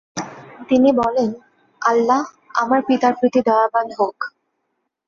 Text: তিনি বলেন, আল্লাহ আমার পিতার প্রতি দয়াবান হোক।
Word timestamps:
তিনি 0.69 0.89
বলেন, 0.93 1.29
আল্লাহ 1.81 2.21
আমার 2.55 2.79
পিতার 2.87 3.13
প্রতি 3.19 3.39
দয়াবান 3.41 3.87
হোক। 3.97 4.17